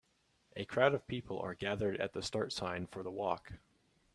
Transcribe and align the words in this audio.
A 0.55 0.65
crowd 0.65 0.95
of 0.95 1.05
people 1.05 1.37
are 1.41 1.53
gathered 1.53 1.97
at 2.01 2.11
the 2.13 2.23
start 2.23 2.51
sign 2.51 2.87
for 2.87 3.03
the 3.03 3.11
walk. 3.11 3.53